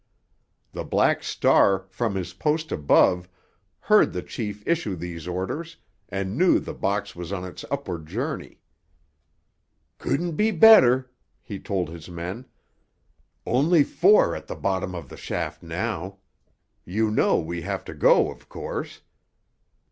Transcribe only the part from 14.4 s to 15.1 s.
the bottom of